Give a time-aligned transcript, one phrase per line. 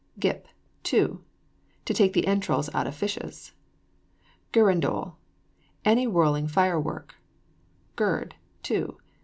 [0.17, 0.47] GIP,
[0.81, 1.23] TO.
[1.85, 3.53] To take the entrails out of fishes.
[4.51, 5.15] GIRANDOLE.
[5.85, 7.17] Any whirling fire work.
[7.97, 8.33] GIRD,
[8.63, 8.97] TO.